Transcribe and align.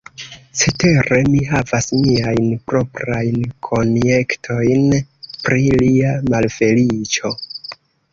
Cetere, 0.59 1.17
mi 1.33 1.41
havas 1.49 1.87
miajn 2.05 2.47
proprajn 2.71 3.37
konjektojn 3.67 4.87
pri 5.45 5.61
lia 5.83 6.15
malfeliĉo. 6.33 7.33